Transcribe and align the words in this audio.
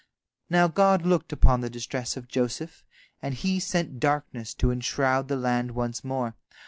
Now 0.49 0.67
God 0.67 1.05
looked 1.05 1.31
upon 1.31 1.61
the 1.61 1.69
distress 1.69 2.17
of 2.17 2.27
Joseph, 2.27 2.83
and 3.21 3.35
He 3.35 3.59
sent 3.59 3.99
darkness 3.99 4.55
to 4.55 4.71
enshroud 4.71 5.27
the 5.27 5.37
land 5.37 5.75
once 5.75 6.03
more. 6.03 6.35